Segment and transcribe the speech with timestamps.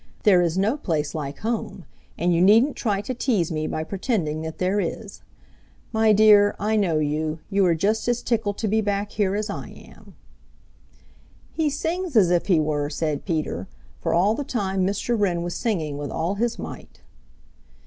[0.23, 1.85] There is no place like home,
[2.17, 5.21] and you needn't try to tease me by pretending that there is.
[5.93, 9.47] My dear, I know you; you are just as tickled to be back here as
[9.47, 10.15] I am."
[11.51, 13.67] "He sings as if he were," said Peter,
[13.99, 15.15] for all the time Mr.
[15.15, 17.01] Wren was singing with all his might.